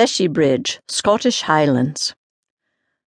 [0.00, 2.14] Feshiebridge, Scottish Highlands.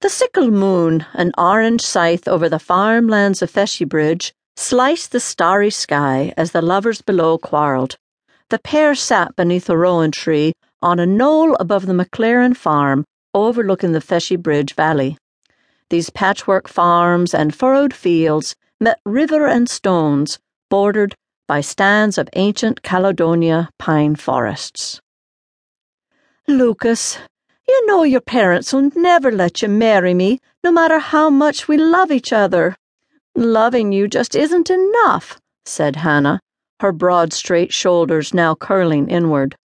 [0.00, 3.84] The sickle moon, an orange scythe over the farmlands of Feshie
[4.56, 7.98] sliced the starry sky as the lovers below quarrelled.
[8.48, 13.92] The pair sat beneath a rowan tree on a knoll above the MacLaren farm overlooking
[13.92, 14.42] the Feshie
[14.72, 15.18] Valley.
[15.90, 20.38] These patchwork farms and furrowed fields met river and stones
[20.70, 21.14] bordered
[21.46, 25.02] by stands of ancient Caledonia pine forests.
[26.48, 27.18] Lukas,
[27.68, 31.76] you know your parents will never let you marry me, no matter how much we
[31.76, 32.74] love each other.
[33.36, 36.40] Loving you just isn't enough, said Hannah,
[36.80, 39.56] her broad, straight shoulders now curling inward.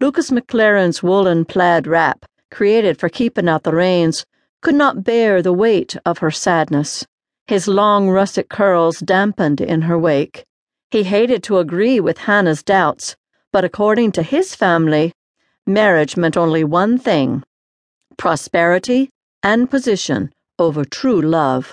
[0.00, 4.24] Lukas MacLaren's woolen plaid wrap, created for keeping out the rains,
[4.62, 7.04] could not bear the weight of her sadness.
[7.46, 10.46] His long russet curls dampened in her wake.
[10.90, 13.14] He hated to agree with Hannah's doubts,
[13.52, 15.12] but according to his family,
[15.68, 17.44] marriage meant only one thing
[18.16, 19.10] prosperity
[19.42, 21.72] and position over true love.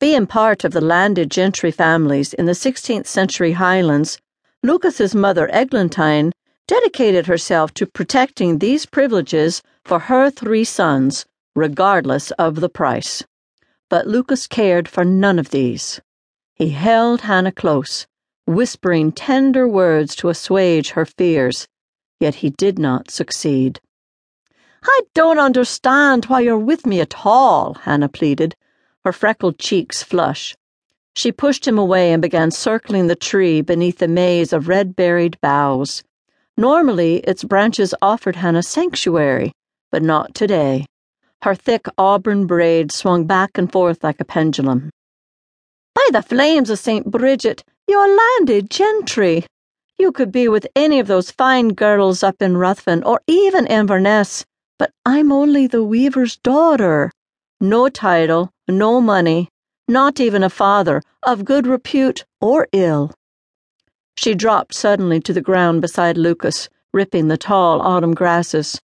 [0.00, 4.18] Being part of the landed gentry families in the 16th century Highlands,
[4.64, 6.32] Lukas's mother Eglantine
[6.66, 11.24] dedicated herself to protecting these privileges for her three sons,
[11.54, 13.22] regardless of the price.
[13.88, 16.00] But Lukas cared for none of these.
[16.54, 18.06] He held Hannah close,
[18.44, 21.68] whispering tender words to assuage her fears
[22.20, 23.80] yet he did not succeed.
[24.82, 28.54] I don't understand why you're with me at all, Hannah pleaded,
[29.04, 30.54] her freckled cheeks flush.
[31.16, 35.38] She pushed him away and began circling the tree beneath the maze of red berried
[35.40, 36.02] boughs.
[36.56, 39.52] Normally, its branches offered Hannah sanctuary,
[39.90, 40.86] but not today.
[41.42, 44.90] Her thick auburn braid swung back and forth like a pendulum.
[45.94, 47.10] By the flames of St.
[47.10, 49.46] Bridget, you're landed gentry.
[49.96, 54.44] You could be with any of those fine girls up in Ruthven or even Inverness,
[54.76, 57.12] but I'm only the weaver's daughter.
[57.60, 59.48] No title, no money,
[59.86, 63.12] not even a father, of good repute or ill.
[64.16, 68.80] She dropped suddenly to the ground beside Lukas, ripping the tall autumn grasses.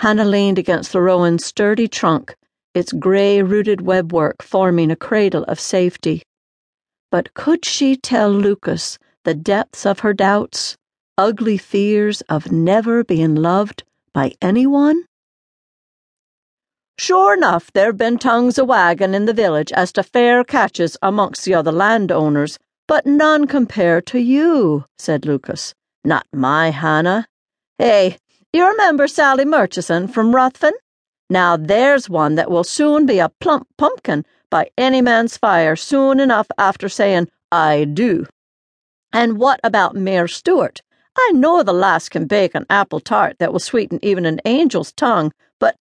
[0.00, 2.34] Hannah leaned against the rowan's sturdy trunk,
[2.74, 6.22] its grey rooted webwork forming a cradle of safety.
[7.12, 10.78] But could she tell Lukas the depths of her doubts,
[11.18, 13.84] ugly fears of never being loved
[14.14, 15.04] by anyone?
[16.98, 21.44] Sure enough, there've been tongues a wagging in the village as to fair catches amongst
[21.44, 25.74] the other landowners, but none compare to you, said Lukas.
[26.06, 27.26] Not my Hannah.
[27.76, 28.16] Hey,
[28.54, 30.72] you remember Sally Murchison from Ruthven?
[31.28, 36.18] Now there's one that will soon be a plump pumpkin by any man's fire soon
[36.18, 38.24] enough after saying, I do.
[39.12, 40.80] And what about Mayor Stewart?
[41.16, 44.92] I know the lass can bake an apple tart that will sweeten even an angel's
[44.92, 45.76] tongue, but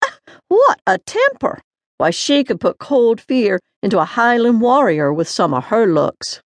[0.47, 1.61] what a temper!
[1.97, 6.41] Why, she could put cold fear into a Highland warrior with some of her looks.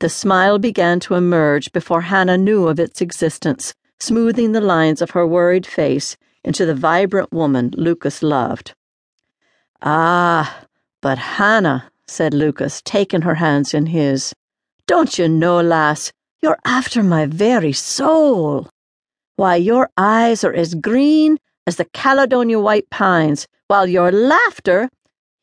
[0.00, 5.10] The smile began to emerge before Hannah knew of its existence, smoothing the lines of
[5.10, 8.74] her worried face into the vibrant woman Lukas loved.
[9.82, 10.66] Ah,
[11.00, 14.32] but Hannah, said Lukas, taking her hands in his.
[14.88, 18.70] Don't you know, lass, you're after my very soul.
[19.36, 24.88] Why, your eyes are as green as the Caledonia white pines, while your laughter.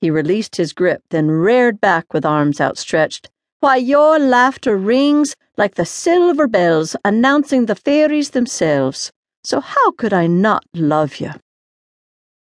[0.01, 3.29] He released his grip, then reared back with arms outstretched.
[3.59, 9.11] Why, your laughter rings like the silver bells announcing the fairies themselves.
[9.43, 11.33] So how could I not love you?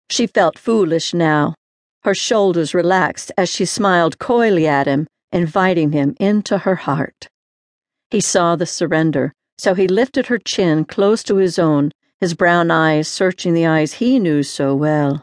[0.09, 1.53] She felt foolish now.
[2.03, 7.27] Her shoulders relaxed as she smiled coyly at him inviting him into her heart.
[8.09, 12.71] He saw the surrender, so he lifted her chin close to his own, his brown
[12.71, 15.21] eyes searching the eyes he knew so well.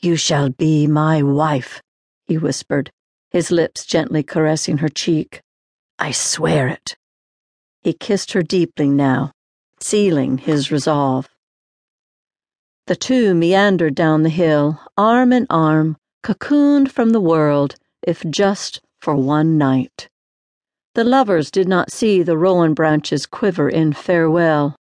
[0.00, 1.80] You shall be my wife,
[2.26, 2.90] he whispered,
[3.30, 5.40] his lips gently caressing her cheek.
[5.98, 6.96] I swear it.
[7.82, 9.32] He kissed her deeply now,
[9.80, 11.28] sealing his resolve.
[12.86, 18.80] The two meandered down the hill, arm in arm, cocooned from the world, if just
[19.02, 20.08] for one night.
[20.94, 24.76] The lovers did not see the rowan branches quiver in farewell.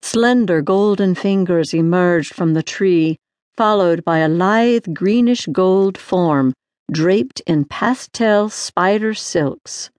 [0.00, 3.18] Slender golden fingers emerged from the tree,
[3.58, 6.54] followed by a lithe greenish gold form
[6.90, 9.90] draped in pastel spider silks,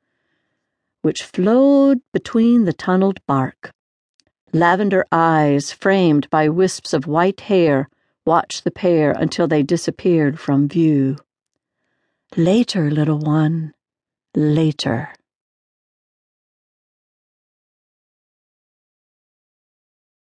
[1.03, 3.69] which flowed between the tunneled bark.
[4.51, 7.87] Lavender eyes, framed by wisps of white hair,
[8.25, 11.17] watched the pair until they disappeared from view.
[12.37, 13.73] Later, little one,
[14.35, 15.13] later.